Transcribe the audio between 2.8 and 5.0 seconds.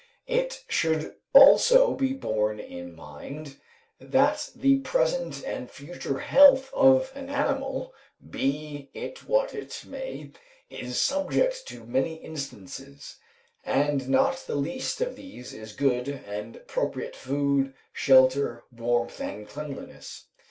mind, that the